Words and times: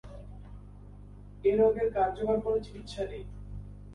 এই 1.43 1.55
রোগের 1.59 1.87
কার্যকর 1.95 2.37
কোনও 2.43 2.59
চিকিৎসা 2.65 3.03
নেই। 3.03 3.23